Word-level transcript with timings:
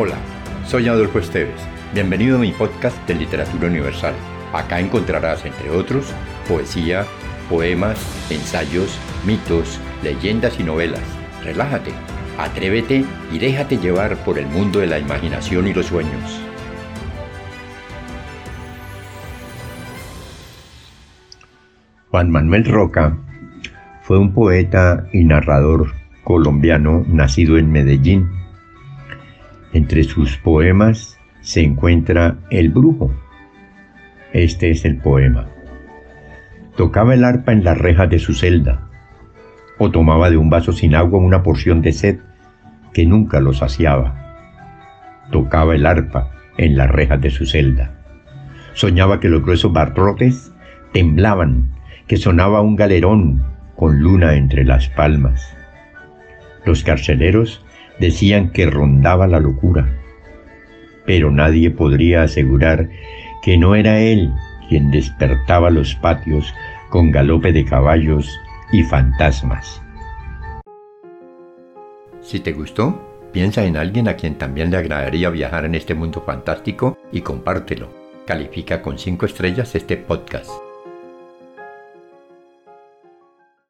Hola, 0.00 0.14
soy 0.64 0.86
Adolfo 0.86 1.18
Esteves. 1.18 1.60
Bienvenido 1.92 2.36
a 2.36 2.40
mi 2.40 2.52
podcast 2.52 2.96
de 3.08 3.16
Literatura 3.16 3.66
Universal. 3.66 4.14
Acá 4.52 4.78
encontrarás, 4.78 5.44
entre 5.44 5.70
otros, 5.70 6.14
poesía, 6.46 7.04
poemas, 7.50 7.98
ensayos, 8.30 8.96
mitos, 9.26 9.80
leyendas 10.04 10.60
y 10.60 10.62
novelas. 10.62 11.02
Relájate, 11.42 11.90
atrévete 12.38 13.04
y 13.32 13.38
déjate 13.40 13.78
llevar 13.78 14.16
por 14.18 14.38
el 14.38 14.46
mundo 14.46 14.78
de 14.78 14.86
la 14.86 15.00
imaginación 15.00 15.66
y 15.66 15.74
los 15.74 15.86
sueños. 15.86 16.40
Juan 22.12 22.30
Manuel 22.30 22.66
Roca 22.66 23.18
fue 24.02 24.16
un 24.16 24.32
poeta 24.32 25.08
y 25.12 25.24
narrador 25.24 25.92
colombiano 26.22 27.04
nacido 27.08 27.58
en 27.58 27.72
Medellín 27.72 28.38
entre 29.72 30.04
sus 30.04 30.36
poemas 30.38 31.18
se 31.40 31.62
encuentra 31.62 32.38
El 32.50 32.70
Brujo. 32.70 33.14
Este 34.32 34.70
es 34.70 34.84
el 34.84 34.98
poema. 34.98 35.48
Tocaba 36.76 37.14
el 37.14 37.24
arpa 37.24 37.52
en 37.52 37.64
las 37.64 37.78
rejas 37.78 38.08
de 38.10 38.18
su 38.18 38.34
celda, 38.34 38.88
o 39.78 39.90
tomaba 39.90 40.30
de 40.30 40.36
un 40.36 40.50
vaso 40.50 40.72
sin 40.72 40.94
agua 40.94 41.18
una 41.18 41.42
porción 41.42 41.82
de 41.82 41.92
sed 41.92 42.18
que 42.92 43.06
nunca 43.06 43.40
lo 43.40 43.52
saciaba. 43.52 44.36
Tocaba 45.30 45.74
el 45.74 45.86
arpa 45.86 46.30
en 46.56 46.76
las 46.76 46.90
rejas 46.90 47.20
de 47.20 47.30
su 47.30 47.46
celda. 47.46 47.94
Soñaba 48.74 49.20
que 49.20 49.28
los 49.28 49.42
gruesos 49.42 49.72
barrotes 49.72 50.52
temblaban, 50.92 51.70
que 52.06 52.16
sonaba 52.16 52.60
un 52.60 52.76
galerón 52.76 53.44
con 53.76 54.00
luna 54.00 54.34
entre 54.34 54.64
las 54.64 54.88
palmas. 54.88 55.56
Los 56.64 56.82
carceleros 56.82 57.64
decían 57.98 58.50
que 58.50 58.66
rondaba 58.66 59.26
la 59.26 59.40
locura, 59.40 59.88
pero 61.06 61.30
nadie 61.30 61.70
podría 61.70 62.22
asegurar 62.22 62.90
que 63.42 63.56
no 63.56 63.74
era 63.74 64.00
él 64.00 64.32
quien 64.68 64.90
despertaba 64.90 65.70
los 65.70 65.94
patios 65.94 66.52
con 66.90 67.10
galope 67.10 67.52
de 67.52 67.64
caballos 67.64 68.30
y 68.72 68.82
fantasmas. 68.82 69.82
Si 72.20 72.40
te 72.40 72.52
gustó, 72.52 73.30
piensa 73.32 73.64
en 73.64 73.76
alguien 73.76 74.08
a 74.08 74.14
quien 74.14 74.36
también 74.36 74.70
le 74.70 74.76
agradaría 74.76 75.30
viajar 75.30 75.64
en 75.64 75.74
este 75.74 75.94
mundo 75.94 76.22
fantástico 76.24 76.98
y 77.10 77.22
compártelo. 77.22 77.88
Califica 78.26 78.82
con 78.82 78.98
5 78.98 79.24
estrellas 79.24 79.74
este 79.74 79.96
podcast. 79.96 80.67